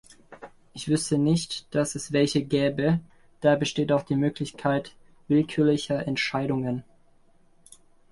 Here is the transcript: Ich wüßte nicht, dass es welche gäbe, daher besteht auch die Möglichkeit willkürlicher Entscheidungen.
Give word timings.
Ich 0.73 0.87
wüßte 0.87 1.19
nicht, 1.19 1.75
dass 1.75 1.93
es 1.93 2.11
welche 2.11 2.41
gäbe, 2.43 3.01
daher 3.39 3.57
besteht 3.59 3.91
auch 3.91 4.01
die 4.01 4.15
Möglichkeit 4.15 4.95
willkürlicher 5.27 6.07
Entscheidungen. 6.07 6.83